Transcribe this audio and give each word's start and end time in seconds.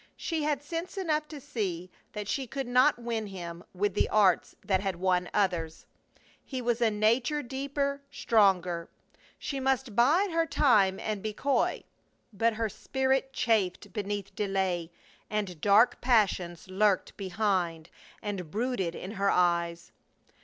She 0.17 0.41
had 0.41 0.63
sense 0.63 0.97
enough 0.97 1.27
to 1.27 1.39
see 1.39 1.91
that 2.13 2.27
she 2.27 2.47
could 2.47 2.65
not 2.67 2.97
win 2.97 3.27
him 3.27 3.63
with 3.71 3.93
the 3.93 4.09
arts 4.09 4.55
that 4.65 4.81
had 4.81 4.95
won 4.95 5.29
others. 5.31 5.85
His 6.43 6.63
was 6.63 6.81
a 6.81 6.89
nature 6.89 7.43
deeper, 7.43 8.01
stronger. 8.09 8.89
She 9.37 9.59
must 9.59 9.95
bide 9.95 10.31
her 10.31 10.47
time 10.47 10.99
and 10.99 11.21
be 11.21 11.33
coy. 11.33 11.83
But 12.33 12.53
her 12.55 12.67
spirit 12.67 13.31
chafed 13.31 13.93
beneath 13.93 14.33
delay, 14.33 14.91
and 15.29 15.61
dark 15.61 16.01
passions 16.01 16.67
lurked 16.67 17.15
behind 17.15 17.91
and 18.23 18.49
brooded 18.49 18.95
in 18.95 19.11
her 19.11 19.29
eyes. 19.29 19.91